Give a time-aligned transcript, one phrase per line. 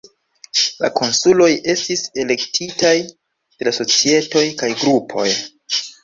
[0.83, 5.27] La konsuloj estis elektitaj de la societoj kaj grupoj.